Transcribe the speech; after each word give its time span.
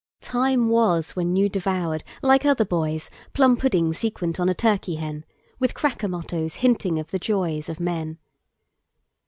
Time 0.23 0.67
was 0.67 1.15
when 1.15 1.35
you 1.35 1.47
devoured, 1.47 2.03
like 2.23 2.43
other 2.43 2.65
boys, 2.65 3.11
Plum 3.33 3.55
pudding 3.55 3.93
sequent 3.93 4.39
on 4.39 4.49
a 4.49 4.55
turkey 4.55 4.95
hen; 4.95 5.23
With 5.59 5.75
cracker 5.75 6.07
mottos 6.07 6.55
hinting 6.55 6.97
of 6.97 7.11
the 7.11 7.19
joysOf 7.19 7.79
men. 7.79 8.17